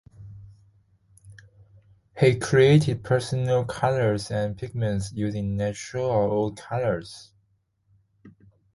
He 2.19 2.33
created 2.39 3.03
personal 3.03 3.65
colours 3.65 4.31
and 4.31 4.57
pigments 4.57 5.11
using 5.13 5.55
natural 5.55 6.05
or 6.07 6.23
old 6.23 6.57
colours. 6.57 7.31